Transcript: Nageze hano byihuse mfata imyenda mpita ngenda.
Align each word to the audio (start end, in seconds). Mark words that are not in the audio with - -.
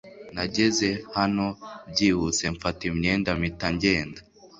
Nageze 0.33 0.89
hano 1.17 1.45
byihuse 1.91 2.43
mfata 2.55 2.81
imyenda 2.91 3.29
mpita 3.39 3.67
ngenda. 3.75 4.19